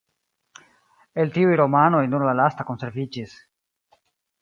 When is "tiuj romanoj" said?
1.35-2.01